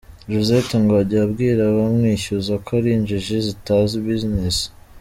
[0.33, 4.57] Josette ngo ajya abwira abamwishyuza ko ari injiji zitazi business.